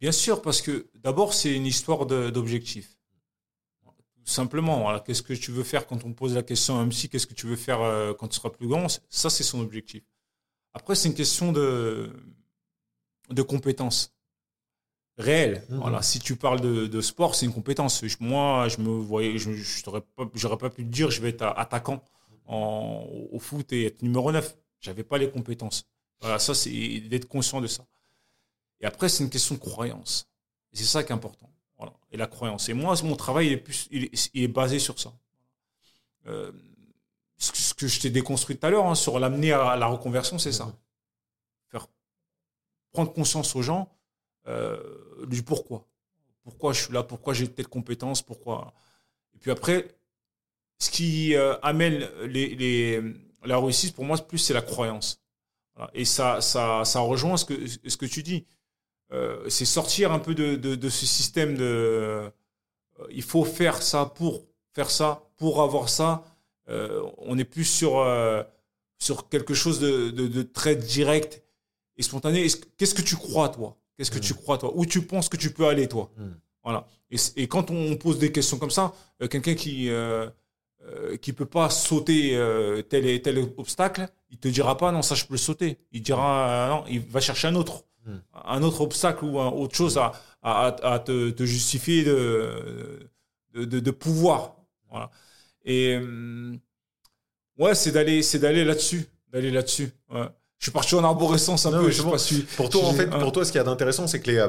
[0.00, 2.96] Bien sûr, parce que d'abord, c'est une histoire d'objectif.
[3.84, 7.26] Tout simplement, qu'est-ce que tu veux faire quand on pose la question à MC, qu'est-ce
[7.26, 8.88] que tu veux faire euh, quand tu seras plus grand?
[9.08, 10.02] Ça, c'est son objectif.
[10.74, 12.12] Après, c'est une question de,
[13.30, 14.14] de compétences
[15.16, 15.64] réelles.
[15.70, 15.78] Mhm.
[15.78, 18.02] Voilà, si tu parles de, sport, c'est une compétence.
[18.20, 19.50] Moi, je me voyais, je
[19.86, 22.02] n'aurais pas, pas pu te dire, je vais être attaquant
[22.48, 24.56] au foot et être numéro 9.
[24.80, 25.88] J'avais pas les compétences.
[26.20, 27.86] Voilà, ça, c'est d'être conscient de ça.
[28.80, 30.28] Et après, c'est une question de croyance.
[30.72, 31.50] c'est ça qui est important.
[31.78, 31.92] Voilà.
[32.10, 32.68] Et la croyance.
[32.68, 34.10] Et moi, mon travail, il est, plus, il
[34.42, 35.12] est, basé sur ça.
[36.26, 36.52] Euh,
[37.38, 40.52] ce que je t'ai déconstruit tout à l'heure, hein, sur l'amener à la reconversion, c'est
[40.52, 40.66] ça.
[40.66, 40.72] Mhm
[42.96, 43.92] prendre conscience aux gens
[44.48, 44.78] euh,
[45.26, 45.86] du pourquoi.
[46.44, 48.72] Pourquoi je suis là, pourquoi j'ai telle compétence, pourquoi?
[49.34, 49.88] Et puis après,
[50.78, 53.02] ce qui euh, amène les,
[53.44, 55.20] la réussite, pour moi, plus c'est la croyance.
[55.92, 58.46] Et ça, ça, ça rejoint ce que, ce que tu dis.
[59.12, 62.30] Euh, c'est sortir un peu de, de, ce système de
[63.10, 64.42] il faut faire ça pour
[64.72, 66.24] faire ça, pour avoir ça.
[66.68, 68.04] on est plus sur,
[68.98, 71.42] sur quelque chose de, de très direct
[71.96, 72.46] et spontané.
[72.76, 73.76] Qu'est-ce que tu crois, toi?
[73.96, 74.36] Qu'est-ce que tu mm.
[74.36, 74.72] crois, toi?
[74.74, 76.10] Où tu penses que tu peux aller, toi?
[76.16, 76.24] Mm.
[76.62, 76.86] Voilà.
[77.36, 78.92] Et, quand on pose des questions comme ça,
[79.22, 80.28] euh, quelqu'un qui euh,
[80.86, 85.02] euh, qui peut pas sauter euh, tel et tel obstacle, il te dira pas non
[85.02, 85.78] ça je peux le sauter.
[85.92, 88.16] Il dira non, il va chercher un autre, mm.
[88.44, 93.10] un autre obstacle ou un, autre chose à, à, te, te, justifier de
[93.54, 94.56] de, de, pouvoir.
[94.90, 95.10] Voilà.
[95.64, 95.98] Et
[97.58, 99.90] ouais, c'est d'aller c'est d'aller là-dessus, d'aller là-dessus.
[100.10, 100.28] Ouais.
[100.58, 101.90] Je suis parti en arborescence un peu.
[101.90, 104.30] Je sais pas pour toi, en fait, pour toi, ce qui est d'intéressant, c'est que
[104.30, 104.48] euh,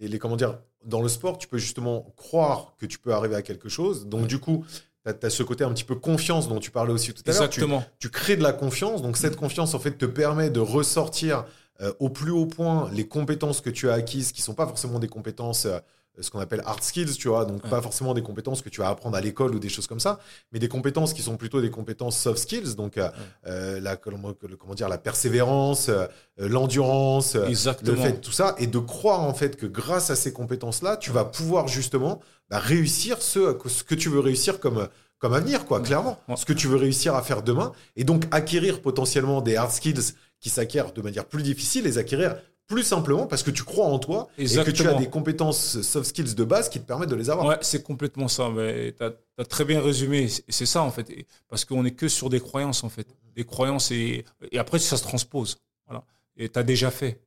[0.00, 3.36] les, les, comment dire, dans le sport, tu peux justement croire que tu peux arriver
[3.36, 4.06] à quelque chose.
[4.06, 4.64] Donc, du coup,
[5.12, 7.42] tu as, ce côté un petit peu confiance dont tu parlais aussi tout à l'heure.
[7.44, 7.84] Exactement.
[7.98, 9.02] Tu, crées de la confiance.
[9.02, 11.44] Donc, cette confiance, en fait, te permet de ressortir
[11.80, 14.98] euh, au plus haut point les compétences que tu as acquises, qui sont pas forcément
[14.98, 15.78] des compétences euh,
[16.20, 18.88] ce qu'on appelle hard skills, tu vois, donc pas forcément des compétences que tu vas
[18.88, 20.18] apprendre à l'école ou des choses comme ça,
[20.52, 23.08] mais des compétences qui sont plutôt des compétences soft skills, donc euh,
[23.46, 24.34] euh, la, comment,
[24.74, 26.06] dire, la persévérance, euh,
[26.38, 30.96] l'endurance, le fait tout ça, et de croire en fait que grâce à ces compétences-là,
[30.96, 35.64] tu vas pouvoir justement bah, réussir ce, ce que tu veux réussir comme comme avenir,
[35.64, 36.18] quoi, clairement.
[36.36, 40.12] Ce que tu veux réussir à faire demain, et donc acquérir potentiellement des hard skills
[40.40, 43.98] qui s'acquièrent de manière plus difficile, les acquérir plus simplement parce que tu crois en
[43.98, 47.14] toi et que tu as des compétences soft skills de base qui te permettent de
[47.14, 47.46] les avoir.
[47.46, 48.50] Ouais, c'est complètement ça.
[48.54, 50.28] Tu as, très bien résumé.
[50.48, 51.26] C'est ça, en fait.
[51.48, 53.06] Parce qu'on n'est que sur des croyances, en fait.
[53.34, 55.58] Des croyances et, et après, ça se transpose.
[55.86, 56.04] Voilà.
[56.36, 57.20] Et tu as déjà fait.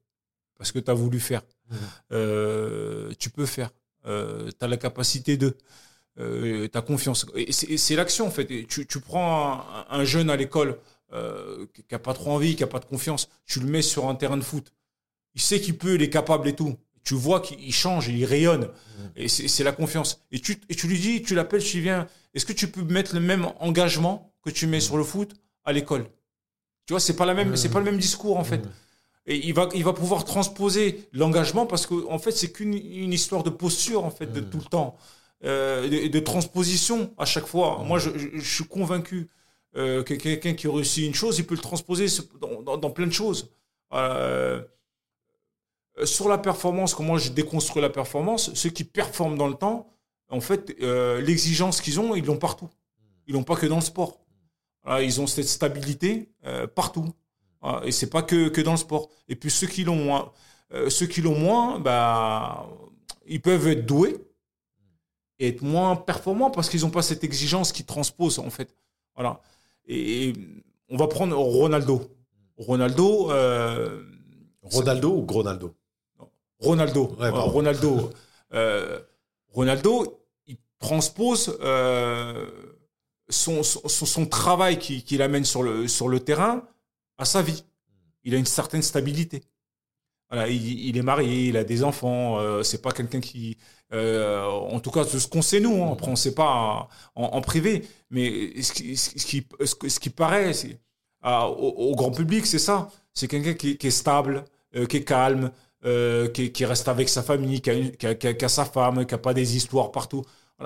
[0.58, 1.41] Parce que tu as voulu faire.
[1.69, 1.75] Mmh.
[2.12, 3.69] Euh, tu peux faire.
[4.06, 5.56] Euh, tu as la capacité de.
[6.19, 7.25] Euh, tu as confiance.
[7.49, 8.45] C'est l'action, en fait.
[8.67, 10.78] tu, tu prends un, jeune à l'école
[11.13, 13.30] euh, qui n'a pas trop envie, qui n'a pas de confiance.
[13.45, 14.73] Tu le mets sur un terrain de foot
[15.35, 16.75] il sait qu'il peut, il est capable et tout.
[17.03, 18.69] Tu vois qu'il change, il rayonne.
[19.15, 20.23] Et c'est la confiance.
[20.31, 23.13] Et tu, et tu lui dis, tu l'appelles, tu viens, est-ce que tu peux mettre
[23.13, 25.33] le même engagement que tu mets sur le foot
[25.65, 26.05] à l'école?
[26.85, 28.61] Tu vois, c'est pas pas le même discours en fait.
[29.25, 33.13] Et il va, il va pouvoir transposer l'engagement parce qu'en en fait, c'est qu'une une
[33.13, 34.97] histoire de posture en fait de tout le temps.
[35.45, 37.83] euh, de, transposition à chaque fois.
[37.85, 39.29] Moi, je, suis convaincu
[39.75, 42.07] euh, que quelqu'un qui réussit une chose, il peut le transposer
[42.39, 43.51] dans, plein de choses.
[43.93, 44.61] Euh,
[46.05, 49.89] sur la performance, comment je déconstruis la performance, ceux qui performent dans le temps,
[50.29, 52.69] en fait, l'exigence qu'ils ont, ils l'ont partout.
[53.27, 54.19] Ils l'ont pas que dans le sport.
[55.01, 56.29] ils ont cette stabilité
[56.75, 57.09] partout.
[57.83, 59.09] et c'est pas que, dans le sport.
[59.27, 60.31] Et puis ceux qui l'ont
[61.35, 62.69] moins, bah,
[63.27, 64.17] ils peuvent être doués,
[65.39, 68.75] et être moins performants parce qu'ils n'ont pas cette exigence qui transpose, en fait.
[69.15, 69.41] Voilà.
[69.88, 70.33] Et,
[70.89, 72.01] on va prendre Ronaldo.
[72.57, 73.31] Ronaldo.
[73.31, 74.03] Euh,
[74.63, 75.75] Ronaldo ou Gronaldo?
[76.59, 77.15] Ronaldo.
[77.17, 78.11] Ronaldo.
[78.51, 78.99] Euh,
[79.53, 82.47] Ronaldo, il transpose euh,
[83.29, 86.63] son, son, son, travail qu'il amène sur le, sur le terrain
[87.17, 87.63] à sa vie.
[88.23, 89.43] Il a une certaine stabilité.
[90.31, 92.39] Voilà, il, est marié, il a des enfants.
[92.39, 93.57] Euh, c'est pas quelqu'un qui,
[93.93, 95.83] euh, en tout cas, ce qu'on sait nous.
[95.83, 99.45] Hein, après, on sait pas en, privé, mais ce qui, ce qui,
[99.87, 100.51] ce qui paraît
[101.23, 102.91] au, grand public, c'est ça.
[103.13, 104.45] C'est quelqu'un qui, est stable,
[104.87, 105.51] qui est calme,
[105.83, 109.91] qui, qui, reste avec sa famille, qui a, sa femme, qui a pas des histoires
[109.91, 110.23] partout.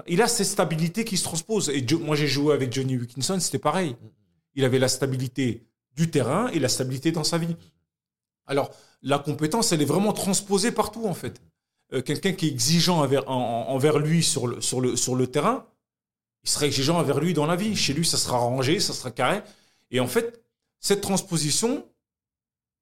[0.07, 1.69] Il a cette stabilité qui se transpose.
[1.69, 3.95] Et moi, j'ai joué avec Johnny Wilkinson, c'était pareil.
[4.55, 5.63] Il avait la stabilité
[5.95, 7.55] du terrain et la stabilité dans sa vie.
[8.47, 8.71] Alors,
[9.01, 11.41] la compétence, elle est vraiment transposée partout, en fait.
[11.93, 15.65] Euh, quelqu'un qui est exigeant envers, lui sur, le, sur le terrain,
[16.43, 17.75] il sera exigeant envers lui dans la vie.
[17.75, 19.41] Chez lui, ça sera rangé, ça sera carré.
[19.91, 20.41] Et en fait,
[20.79, 21.85] cette transposition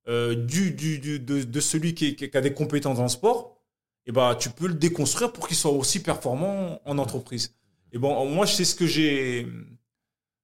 [0.08, 3.58] euh, du, de, celui qui, a des compétences le sport,
[4.06, 7.56] eh ben, tu peux le déconstruire pour qu'il soit aussi performant en entreprise.
[7.92, 9.48] Et bon, moi, c'est ce que j'ai,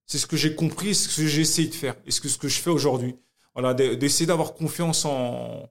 [0.05, 2.37] c'est ce que j'ai compris, ce que j'ai essayé de faire, et ce que, ce
[2.37, 3.15] que je fais aujourd'hui
[3.57, 5.67] voilà, d'essayer d'avoir confiance en,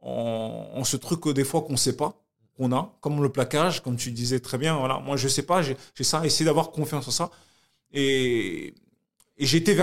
[0.00, 2.20] en, ce truc des fois qu'on sait pas,
[2.56, 4.76] qu'on a, comme le plaquage, comme tu disais très bien.
[4.76, 7.30] Voilà, moi je sais pas, j'ai ça, essayer d'avoir confiance en ça.
[7.92, 8.74] Et,
[9.40, 9.76] et j'ai été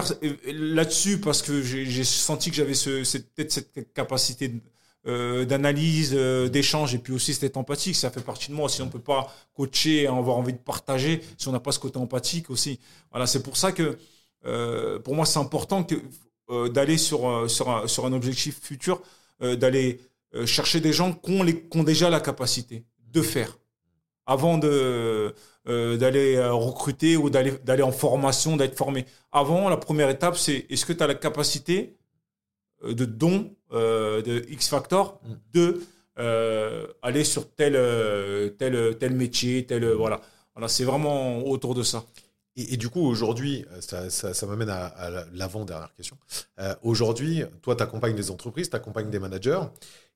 [0.53, 4.51] là-dessus parce que j'ai senti que j'avais ce, peut-être cette capacité
[5.05, 7.95] euh, d'analyse, euh, d'échange et puis aussi cette empathique.
[7.95, 8.69] Ça fait partie de moi.
[8.69, 11.79] Si on ne peut pas coacher avoir envie de partager, si on n'a pas ce
[11.79, 12.79] côté empathique aussi.
[13.11, 13.97] Voilà, c'est pour ça que
[14.45, 15.95] euh, pour moi c'est important que
[16.49, 19.01] euh, d'aller sur, euh, sur, un, sur un objectif futur,
[19.41, 19.99] euh, d'aller
[20.45, 23.57] chercher des gens qui ont, qui ont déjà la capacité de faire
[24.27, 25.33] avant de
[25.65, 29.05] d'aller recruter ou d'aller d'aller en formation, d'être formé.
[29.31, 31.97] Avant, la première étape, c'est est-ce que tu as la capacité
[32.83, 35.33] de don de X Factor mm.
[35.53, 37.73] de aller sur tel
[38.57, 40.21] tel tel métier, tel voilà.
[40.57, 42.03] Voilà, c'est vraiment autour de ça.
[42.55, 46.17] Et, du coup, aujourd'hui, ça, ça, m'amène à, l'avant-dernière question.
[46.57, 49.61] Euh, aujourd'hui, toi, tu accompagnes des entreprises, tu accompagnes des managers.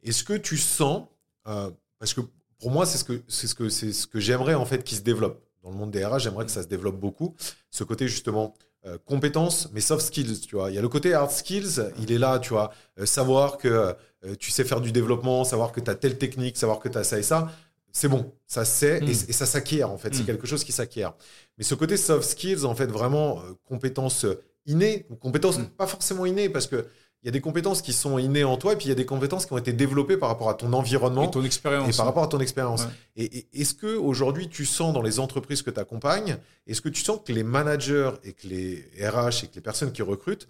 [0.02, 1.08] Est-ce que tu sens,
[1.47, 1.69] euh,
[2.00, 2.21] parce que
[2.62, 4.95] pour moi, c'est ce que, c'est ce que, c'est ce que j'aimerais en fait qui
[4.95, 7.36] se développe dans le monde des RH, j'aimerais que ça se développe beaucoup.
[7.69, 8.54] Ce côté justement
[8.86, 10.71] euh, compétences, mais soft skills, tu vois.
[10.71, 12.71] Il y a le côté hard skills, il est là, tu vois.
[13.04, 13.95] savoir que
[14.39, 17.04] tu sais faire du développement, savoir que tu as telle technique, savoir que tu as
[17.04, 17.52] ça et ça
[17.91, 19.08] c'est bon, ça sait hmm.
[19.10, 20.13] et, ça s'acquiert en fait.
[20.13, 20.26] C'est hmm.
[20.26, 21.13] quelque chose qui s'acquiert.
[21.58, 24.26] Mais ce côté soft skills, en fait, vraiment euh, compétences
[24.65, 25.65] innées, ou compétences hmm.
[25.65, 26.86] pas forcément innées, parce que
[27.24, 28.96] il y a des compétences qui sont innées en toi, et puis il y a
[28.96, 31.94] des compétences qui ont été développées par rapport à ton environnement et ton expérience.
[31.94, 32.88] Et par rapport à ton expérience.
[33.16, 37.04] Et, est-ce que aujourd'hui tu sens dans les entreprises que tu accompagnes, est-ce que tu
[37.04, 40.48] sens que les managers et que les RH et que les personnes qui recrutent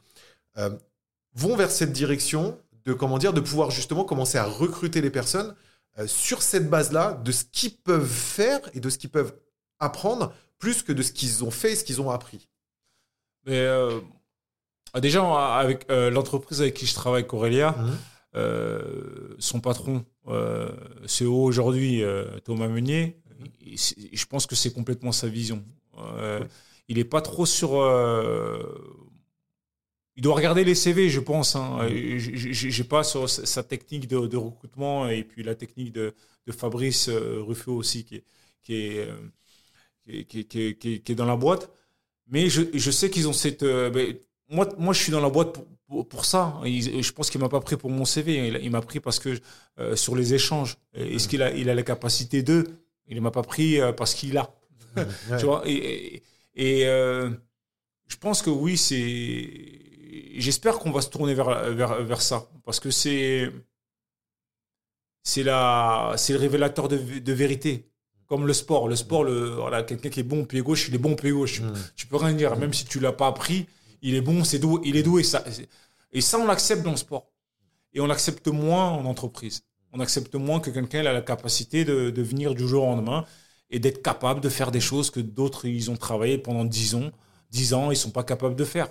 [0.58, 0.70] euh,
[1.34, 5.54] vont vers cette direction de comment dire, de pouvoir justement commencer à recruter les personnes
[6.00, 9.36] euh, sur cette base-là de ce qu'ils peuvent faire et de ce qu'ils peuvent
[9.80, 12.48] apprendre, plus que de ce qu'ils ont fait et ce qu'ils ont appris?
[13.46, 14.00] Mais euh,
[15.00, 15.24] déjà,
[15.58, 18.40] avec euh, l'entreprise avec qui je travaille, Corelia, mmh.
[19.40, 20.06] son patron,
[21.06, 22.04] CEO aujourd'hui,
[22.44, 23.18] Thomas Meunier,
[23.76, 25.64] je pense que c'est complètement sa vision.
[26.88, 27.76] Il n'est pas trop sur
[30.18, 31.56] il doit regarder les CV, je pense.
[31.56, 31.88] Hein.
[31.88, 36.14] J'ai pas sur sa technique de, recrutement et puis la technique de,
[36.52, 38.24] Fabrice euh, Ruffo aussi qui est,
[38.64, 38.74] qui
[40.14, 41.72] est, qui, est, dans la boîte.
[42.28, 43.64] Mais je, sais qu'ils ont cette.
[43.64, 44.16] Euh, ben,
[44.52, 45.58] moi, moi, je suis dans la boîte
[46.10, 46.60] pour, ça.
[46.64, 48.48] je pense qu'il m'a pas pris pour mon CV.
[48.62, 49.40] Il, m'a pris parce que
[49.80, 50.78] euh, sur les échanges.
[50.94, 52.68] Est-ce qu'il a, il a la capacité de
[53.08, 54.54] Il ne m'a pas pris parce qu'il a.
[55.40, 56.22] tu vois Et,
[56.56, 59.82] et je pense que oui, c'est
[60.36, 62.48] j'espère qu'on va se tourner vers, vers, vers ça.
[62.66, 63.52] Parce que c'est.
[65.24, 67.86] C'est le révélateur de, de, vérité.
[68.26, 68.88] Comme le sport.
[68.88, 71.16] Le sport, le, voilà, quelqu'un qui est bon au pied gauche, il est bon au
[71.16, 71.62] pied gauche.
[71.62, 71.74] Mm.
[71.96, 72.56] Tu peux rien dire.
[72.58, 73.68] Même si tu l'as pas appris,
[74.02, 75.24] il est bon, c'est doué, il est doué.
[75.24, 75.44] Ça,
[76.12, 77.32] et ça, on l'accepte dans le sport.
[77.94, 79.64] Et on l'accepte moins en entreprise.
[79.94, 83.26] On accepte moins que quelqu'un ait la capacité de, de venir du jour au lendemain
[83.72, 87.12] et d'être capable de faire des choses que d'autres, ils ont travaillé pendant 10 ans,
[87.52, 88.90] 10 ans, ils sont pas capables de faire.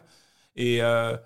[0.56, 1.16] Et euh,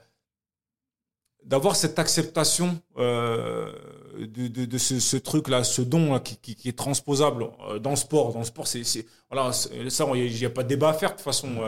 [1.44, 3.72] d'avoir cette acceptation euh,
[4.18, 8.32] de, de, ce, truc-là, ce don qui, est transposable euh, dans le sport.
[8.32, 11.16] Dans le sport, c'est voilà, ça, il n'y a pas de débat à faire de
[11.16, 11.60] toute façon.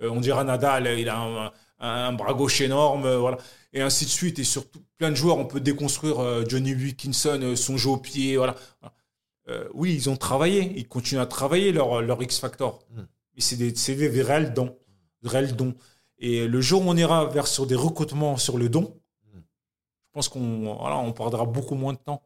[0.00, 3.38] On dirait Nadal, il a un, un, bras gauche énorme, voilà,
[3.72, 4.38] et ainsi de suite.
[4.38, 8.56] Et surtout, plein de joueurs, on peut déconstruire Johnny Wilkinson, son jeu au pied, voilà.
[9.72, 12.84] oui, ils ont travaillé, ils continuent à travailler leur, leur X Factor.
[12.90, 13.00] Mm.
[13.34, 14.76] Mais c'est des, des, des réels dons,
[15.22, 15.74] réels dons.
[16.18, 19.00] Et le jour où on ira vers sur des recrutements sur le don,
[19.34, 19.40] je
[20.12, 22.22] pense qu'on voilà, on perdra beaucoup moins de temps.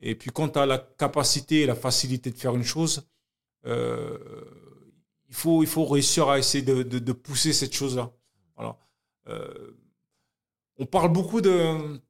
[0.00, 3.08] Et puis quand tu as la capacité et la facilité de faire une chose,
[3.66, 4.18] euh,
[5.28, 8.10] il, faut, il faut réussir à essayer de, de, pousser cette chose-là.
[8.56, 8.78] Voilà.
[9.28, 9.72] Euh,
[10.78, 12.00] on parle beaucoup de,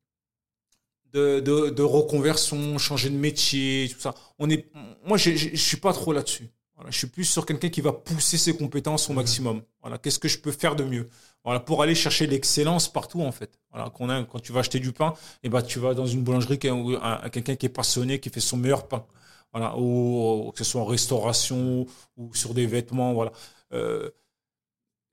[1.13, 4.15] de, de, reconversion, changer de métier, tout ça.
[4.39, 4.71] On est,
[5.05, 6.49] moi, je ne suis pas trop là-dessus.
[6.77, 9.17] Voilà, je suis plus sur quelqu'un qui va pousser ses compétences au mmh.
[9.17, 9.63] maximum.
[9.81, 11.09] Voilà, qu'est-ce que je peux faire de mieux?
[11.45, 13.61] Voilà, pour aller chercher l'excellence partout en fait.
[13.71, 16.07] Voilà, qu'on a, quand tu vas acheter du pain, et eh ben tu vas dans
[16.07, 19.07] une boulangerie qui a, quelqu'un qui est passionné, qui fait son meilleur pain.
[19.55, 21.87] Voilà, ou que ce soit en restauration
[22.17, 23.15] ou sur des vêtements.
[23.15, 23.33] Voilà,
[23.73, 24.11] euh,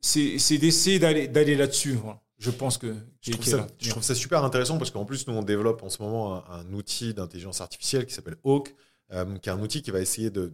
[0.02, 1.94] c'est d'essayer d'aller d'aller là-dessus.
[1.94, 2.20] Voilà.
[2.40, 5.34] Je pense que je trouve, ça, je trouve, ça, super intéressant parce qu'en plus nous
[5.36, 8.74] on développe en ce moment un, un outil d'intelligence artificielle qui s'appelle Hawk
[9.14, 10.54] euh, qui est un outil qui va essayer de,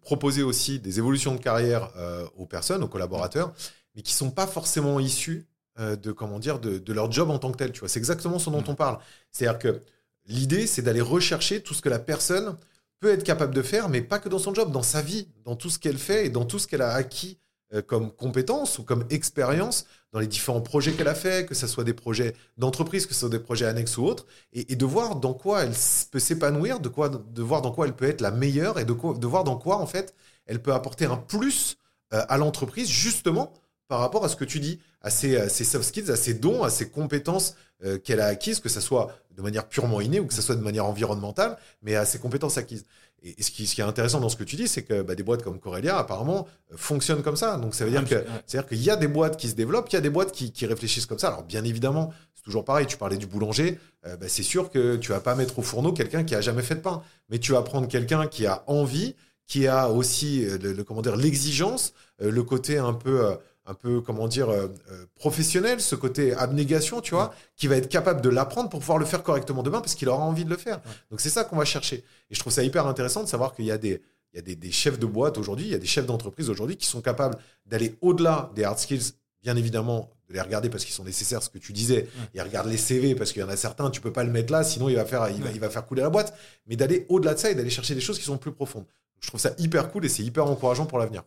[0.00, 3.52] proposer aussi des évolutions de carrière euh, aux personnes, aux collaborateurs,
[3.94, 5.46] mais qui sont pas forcément issus
[5.78, 7.70] euh, de comment dire de, leur job en tant que tel.
[7.70, 8.68] Tu vois, c'est exactement ce dont mm.
[8.68, 8.98] on parle.
[9.30, 9.82] C'est-à-dire que
[10.24, 12.56] l'idée, c'est d'aller rechercher tout ce que la personne
[13.00, 15.56] peut être capable de faire, mais pas que dans son job, dans sa vie, dans
[15.56, 17.38] tout ce qu'elle fait et dans tout ce qu'elle a acquis
[17.74, 21.66] euh, comme compétence ou comme expérience dans les différents projets qu'elle a fait, que ce
[21.66, 25.16] soit des projets d'entreprise, que ce soit des projets annexes ou autres, et, de voir
[25.16, 25.74] dans quoi elle
[26.10, 29.12] peut s'épanouir, de, de voir dans quoi elle peut être la meilleure et de, quoi,
[29.14, 30.14] de voir dans quoi, en fait,
[30.46, 31.76] elle peut apporter un plus
[32.14, 33.52] euh, à l'entreprise, justement
[33.88, 36.70] par rapport à ce que tu dis, à ses, soft skills, à ses dons, à
[36.70, 40.34] ses compétences euh, qu'elle a acquises, que ce soit de manière purement innée ou que
[40.34, 42.84] ce soit de manière environnementale, mais à ses compétences acquises.
[43.22, 45.16] Et ce qui, ce qui, est intéressant dans ce que tu dis, c'est que bah,
[45.16, 47.56] des boîtes comme Corelia, apparemment, euh, fonctionnent comme ça.
[47.56, 49.94] Donc, ça veut dire que, c'est-à-dire qu'il y a des boîtes qui se développent, il
[49.94, 51.28] y a des boîtes qui, qui réfléchissent comme ça.
[51.28, 52.86] Alors, bien évidemment, c'est toujours pareil.
[52.86, 53.80] Tu parlais du boulanger.
[54.06, 56.62] Euh, bah, c'est sûr que tu vas pas mettre au fourneau quelqu'un qui a jamais
[56.62, 57.02] fait de pain.
[57.28, 61.94] Mais tu vas prendre quelqu'un qui a envie, qui a aussi, le, comment dire, l'exigence,
[62.20, 63.36] le côté un peu,
[63.68, 67.88] un peu, comment dire, euh, euh, professionnel, ce côté abnégation, tu vois, qui va être
[67.88, 70.56] capable de l'apprendre pour pouvoir le faire correctement demain parce qu'il aura envie de le
[70.56, 70.80] faire.
[71.10, 72.02] Donc c'est ça qu'on va chercher.
[72.30, 74.00] Et je trouve ça hyper intéressant de savoir qu'il y a des,
[74.32, 76.48] il y a des, des chefs de boîte aujourd'hui, il y a des chefs d'entreprise
[76.48, 80.84] aujourd'hui qui sont capables d'aller au-delà des hard skills, bien évidemment, de les regarder parce
[80.86, 82.08] qu'ils sont nécessaires, ce que tu disais.
[82.32, 84.50] Ils regardent les CV parce qu'il y en a certains, tu peux pas le mettre
[84.50, 86.34] là, sinon il va faire, il va, il va faire couler la boîte.
[86.66, 88.86] Mais d'aller au-delà de ça et d'aller chercher des choses qui sont plus profondes.
[89.20, 91.24] Je trouve ça hyper cool et c'est hyper encourageant pour l'avenir.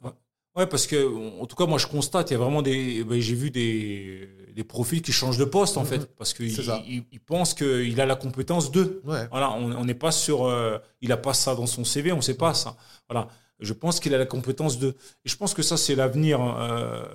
[0.55, 3.03] Ouais, parce que, en tout cas, moi, je constate, il y a vraiment des.
[3.05, 5.87] Ben, j'ai vu des, des profils qui changent de poste, en mhm.
[5.87, 9.01] fait, parce qu'ils il, il pense qu'il a la compétence de.
[9.03, 10.45] Voilà, on n'est pas sur.
[10.45, 12.75] Euh, il n'a pas ça dans son CV, on ne sait pas ça.
[13.09, 13.29] Voilà.
[13.59, 14.89] Je pense qu'il a la compétence de.
[15.23, 17.05] Et je pense que ça, c'est l'avenir euh,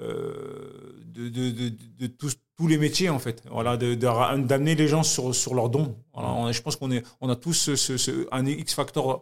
[0.00, 3.42] euh, de, de, de, de tous, tous, les métiers, en fait.
[3.50, 5.94] Voilà, d'amener les gens sur, sur leurs dons.
[6.14, 9.20] Voilà, je pense qu'on on a tous ce, ce, un X-factor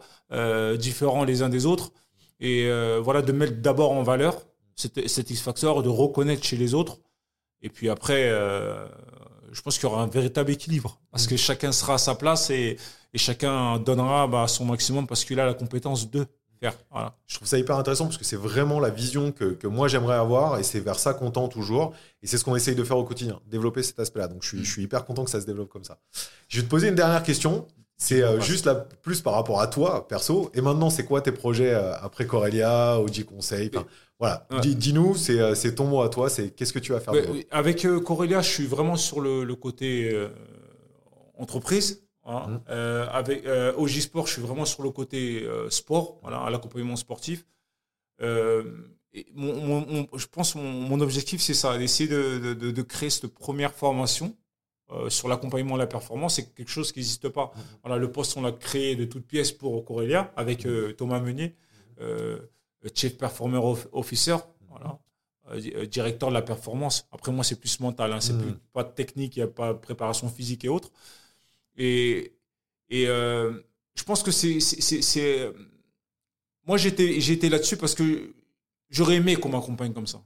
[0.78, 1.92] différent les uns des autres.
[2.40, 4.40] Et euh, voilà, de mettre d'abord en valeur
[4.76, 6.98] cet, cet X-Factor, de reconnaître chez les autres.
[7.62, 8.86] Et puis après, euh,
[9.52, 11.00] je pense qu'il y aura un véritable équilibre.
[11.10, 12.76] Parce que chacun sera à sa place et,
[13.14, 16.26] chacun donnera bah, son maximum parce qu'il a la compétence de
[16.60, 16.74] faire.
[17.26, 20.58] Je trouve ça hyper intéressant parce que c'est vraiment la vision que, moi j'aimerais avoir
[20.58, 21.92] et c'est vers ça qu'on tend toujours.
[22.22, 24.28] Et c'est ce qu'on essaye de faire au quotidien, développer cet aspect-là.
[24.28, 25.98] Donc je suis hyper content que ça se développe comme ça.
[26.48, 27.66] Je vais te poser une dernière question.
[28.00, 30.50] C'est euh, juste là, plus par rapport à toi, perso.
[30.54, 33.70] Et maintenant, c'est quoi tes projets euh, après Corelia, Oji Conseil?
[34.18, 37.12] Voilà, dis-nous, euh, c'est ton mot à toi, c'est qu'est-ce que tu vas faire
[37.50, 40.18] Avec Corelia, je suis vraiment sur le, côté
[41.36, 42.02] entreprise.
[42.24, 42.62] Hein.
[42.68, 42.72] Mmh.
[43.12, 43.44] avec
[43.76, 47.44] Oji Sport, je suis vraiment sur le côté sport, voilà, à l'accompagnement sportif.
[48.22, 53.26] Et mon, je pense que mon, objectif, c'est ça, d'essayer de, de, de, créer cette
[53.26, 54.34] première formation
[54.92, 57.52] euh, sur l'accompagnement de la performance, c'est quelque chose qui n'existe pas.
[57.54, 57.62] Mhm.
[57.84, 61.54] Voilà, le poste, on l'a créé de toutes pièces pour Corelia avec euh, Thomas Meunier,
[62.00, 62.38] euh,
[62.94, 63.60] Chief Performer
[63.92, 64.36] Officer,
[64.68, 64.98] voilà,
[65.86, 67.06] directeur de la performance.
[67.12, 68.42] Après, moi, c'est plus mental, hein, c'est mhm.
[68.42, 70.90] plus pas de technique, il n'y a pas de préparation physique et autres.
[71.76, 72.32] Et,
[72.88, 75.52] et je pense que c'est.
[76.66, 78.34] Moi, j'étais là-dessus parce que
[78.88, 80.22] j'aurais aimé qu'on m'accompagne comme ça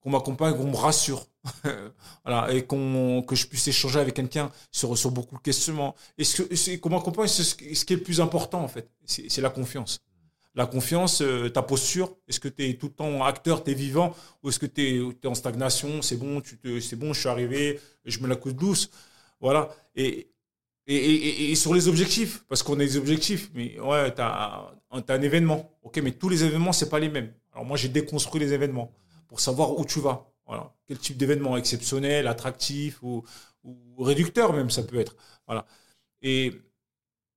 [0.00, 1.26] qu'on m'accompagne, qu'on me rassure,
[2.24, 5.94] voilà, et qu'on que je puisse échanger avec quelqu'un sur sur beaucoup de questions.
[6.16, 10.00] Et ce qu'on m'accompagne, ce, qui est le plus important en fait, c'est la confiance.
[10.54, 13.74] La confiance, euh, ta posture, est-ce que tu es tout le temps acteur, tu es
[13.74, 16.42] vivant, ou est-ce que tu es, en stagnation, c'est bon,
[16.80, 18.90] c'est bon, je suis arrivé, je me la coupe douce.
[19.40, 19.70] Voilà.
[19.94, 20.32] Et,
[20.88, 25.22] et, et, sur les objectifs, parce qu'on a des objectifs, mais ouais, tu as, un
[25.22, 25.70] événement.
[25.82, 27.32] Ok, mais tous les événements, c'est pas les mêmes.
[27.52, 28.90] Alors moi, j'ai déconstruit les événements
[29.28, 30.26] pour savoir où tu vas.
[30.86, 33.24] Quel type d'événement exceptionnel, attractif ou,
[33.98, 35.16] réducteur même, ça peut être.
[35.46, 35.66] Voilà.
[36.22, 36.52] Et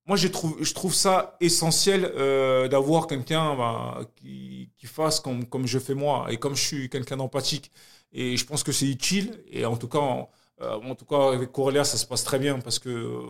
[0.06, 6.28] moi, je trouve, ça essentiel euh, d'avoir quelqu'un bah, qui, fasse comme, je fais moi
[6.30, 7.72] et comme je suis quelqu'un d'empathique.
[8.12, 9.44] Et je pense que c'est utile.
[9.50, 10.28] Et en tout cas,
[10.62, 13.22] euh, en tout cas, avec Corélia, ça se passe très bien parce que euh,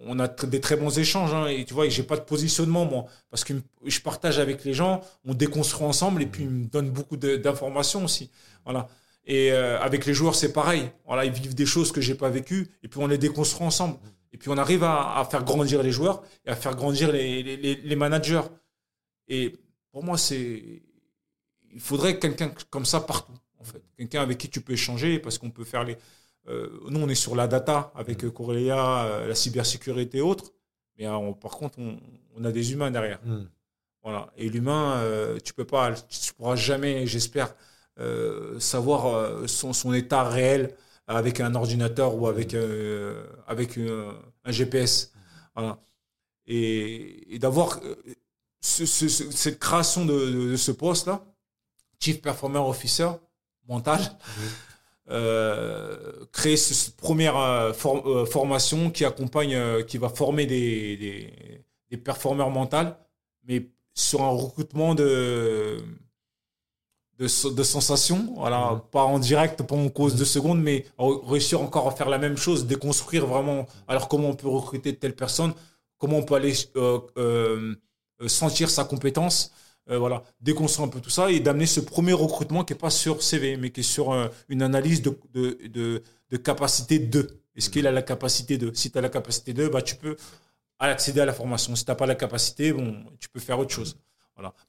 [0.00, 1.32] on a des très bons échanges.
[1.32, 4.74] Hein, et tu vois, j'ai pas de positionnement, moi, parce que je partage avec les
[4.74, 8.30] gens, on déconstruit ensemble et puis ils me donnent beaucoup d'informations aussi.
[8.64, 8.88] Voilà.
[9.24, 10.90] Et euh, avec les joueurs, c'est pareil.
[11.06, 13.98] Voilà, ils vivent des choses que j'ai pas vécues et puis on les déconstruit ensemble.
[14.32, 17.74] Et puis on arrive à, faire grandir les joueurs et à faire grandir les, les,
[17.76, 18.42] les managers.
[19.28, 19.54] Et
[19.90, 20.82] pour moi, c'est
[21.74, 23.82] il faudrait quelqu'un comme ça partout, en fait.
[23.96, 25.96] Quelqu'un avec qui tu peux échanger parce qu'on peut faire les
[26.48, 28.30] euh, nous, on est sur la data avec mm.
[28.32, 30.52] Corellia, euh, la cybersécurité et autres.
[30.98, 31.06] Mais
[31.40, 33.20] par contre, on, a des humains derrière.
[33.24, 33.46] Mm.
[34.02, 34.32] Voilà.
[34.36, 35.00] Et l'humain,
[35.44, 37.54] tu peux pas, tu pourras jamais, j'espère,
[38.58, 40.74] savoir son, état réel
[41.06, 42.56] avec un ordinateur ou avec,
[43.46, 45.12] avec un GPS.
[45.54, 45.78] Voilà.
[46.46, 47.80] Et, d'avoir
[48.60, 51.24] cette création de, ce poste-là,
[52.00, 53.10] Chief Performer Officer
[53.68, 54.42] mental, mm.
[55.10, 61.96] Euh, créer cette première euh, euh, formation qui accompagne, qui va former des, des, des
[61.96, 62.94] performeurs mentaux,
[63.44, 65.78] mais sur un recrutement de,
[67.18, 68.82] de, de sensations, voilà, mmh.
[68.90, 72.36] pas en direct, pas en cause de secondes, mais réussir encore à faire la même
[72.36, 73.66] chose, déconstruire vraiment.
[73.86, 75.52] Alors comment on peut recruter telle personne,
[75.98, 76.54] comment on peut aller
[78.26, 79.52] sentir sa compétence,
[79.90, 82.90] euh, voilà, déconstruire un peu tout ça et d'amener ce premier recrutement qui n'est pas
[82.90, 87.28] sur CV, mais qui est sur euh, une analyse de, de, de, capacité de.
[87.56, 88.70] Est-ce qu'il a la capacité de?
[88.74, 90.16] Si tu as la capacité de, bah, tu peux
[90.78, 91.74] accéder à la formation.
[91.74, 93.96] Si tu n'as pas la capacité, bon, tu peux faire autre chose.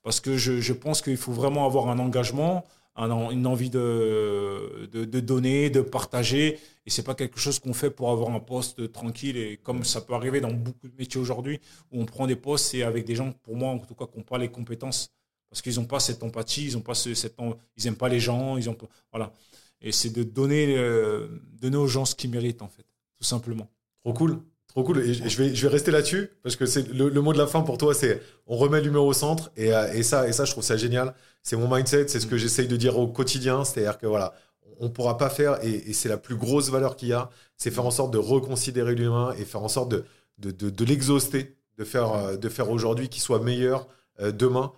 [0.02, 4.86] Parce que je, pense qu'il faut vraiment avoir un engagement, une envie de,
[5.20, 6.60] donner, de partager.
[6.86, 9.38] Et c'est pas quelque chose qu'on fait pour avoir un poste tranquille.
[9.38, 11.60] Et comme ça peut arriver dans beaucoup de métiers aujourd'hui,
[11.92, 14.18] où on prend des postes, c'est avec des gens, pour moi en tout cas, qui
[14.18, 15.10] n'ont pas les compétences.
[15.50, 18.70] Parce qu'ils n'ont pas cette empathie, ils ont pas ils aiment pas les gens, ils
[18.70, 18.78] ont
[19.12, 19.32] voilà.
[19.82, 21.28] Et c'est de donner, euh,
[21.62, 22.86] donner aux gens ce qu'ils méritent en fait,
[23.18, 23.70] tout simplement.
[24.02, 24.40] Trop cool.
[24.74, 25.02] Trop cool.
[25.02, 27.62] Et je vais, je vais rester là-dessus parce que c'est le, mot de la fin
[27.62, 30.52] pour toi, c'est on remet l'humain au centre et, euh, et, ça, et ça, je
[30.52, 31.14] trouve ça génial.
[31.44, 33.66] C'est mon mindset, c'est ce que j'essaye de dire au quotidien.
[33.66, 34.34] C'est-à-dire que voilà,
[34.80, 37.86] on pourra pas faire et, c'est la plus grosse valeur qu'il y a, c'est faire
[37.86, 40.06] en sorte de reconsidérer l'humain et faire en sorte de,
[40.40, 43.88] de, de, l'exhauster, de faire, euh, de faire aujourd'hui qu'il soit meilleur
[44.22, 44.72] euh, demain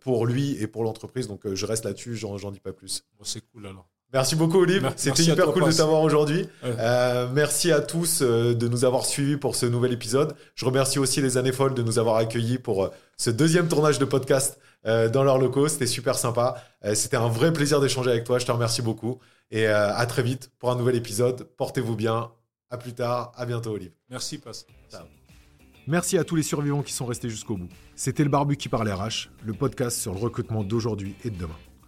[0.00, 1.28] pour lui et pour l'entreprise.
[1.28, 3.04] Donc je reste là-dessus, j'en dis pas plus.
[3.22, 3.86] c'est cool alors.
[4.12, 4.92] Merci beaucoup, Olive.
[4.96, 6.48] C'était hyper cool de t'avoir aujourd'hui.
[6.64, 10.34] Euh, merci à tous euh, de nous avoir suivis pour ce nouvel épisode.
[10.54, 13.98] Je remercie aussi les années folles de nous avoir accueillis pour euh, ce deuxième tournage
[13.98, 15.66] de podcast dans leurs locaux.
[15.66, 16.62] C'était super sympa.
[16.94, 18.38] C'était un vrai plaisir d'échanger avec toi.
[18.38, 19.18] Je te remercie beaucoup.
[19.50, 21.42] Et à très vite pour un nouvel épisode.
[21.56, 22.30] Portez-vous bien.
[22.70, 23.32] À plus tard.
[23.34, 23.90] À bientôt, Olive.
[24.10, 24.64] Merci, Passe.
[25.88, 27.68] Merci à tous les survivants qui sont restés jusqu'au bout.
[27.96, 31.58] C'était le Barbu qui parle RH, le podcast sur le recrutement d'aujourd'hui et de demain.